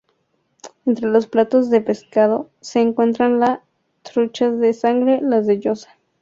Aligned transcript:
Entre 0.87 1.07
los 1.07 1.27
platos 1.27 1.69
de 1.69 1.79
pescado 1.79 2.49
se 2.59 2.79
encuentran 2.81 3.39
las 3.39 3.59
truchas 4.01 4.59
de 4.59 4.73
Segre, 4.73 5.19
las 5.21 5.45
de 5.45 5.59
llosa. 5.59 5.95